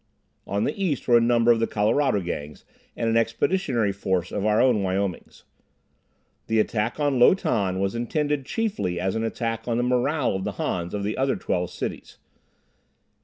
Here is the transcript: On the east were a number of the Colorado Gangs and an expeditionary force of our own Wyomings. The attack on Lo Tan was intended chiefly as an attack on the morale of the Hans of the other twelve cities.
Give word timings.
On 0.47 0.63
the 0.63 0.73
east 0.83 1.07
were 1.07 1.17
a 1.17 1.21
number 1.21 1.51
of 1.51 1.59
the 1.59 1.67
Colorado 1.67 2.21
Gangs 2.21 2.65
and 2.97 3.07
an 3.07 3.15
expeditionary 3.17 3.91
force 3.91 4.31
of 4.31 4.47
our 4.47 4.59
own 4.59 4.81
Wyomings. 4.81 5.43
The 6.47 6.59
attack 6.59 6.99
on 6.99 7.19
Lo 7.19 7.35
Tan 7.35 7.79
was 7.79 7.93
intended 7.93 8.43
chiefly 8.43 8.99
as 8.99 9.13
an 9.15 9.23
attack 9.23 9.67
on 9.67 9.77
the 9.77 9.83
morale 9.83 10.35
of 10.35 10.43
the 10.43 10.53
Hans 10.53 10.95
of 10.95 11.03
the 11.03 11.15
other 11.19 11.35
twelve 11.35 11.69
cities. 11.69 12.17